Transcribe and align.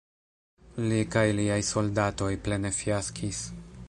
Li 0.91 1.01
kaj 1.15 1.25
liaj 1.39 1.59
soldatoj 1.69 2.31
plene 2.47 2.73
fiaskis. 2.79 3.45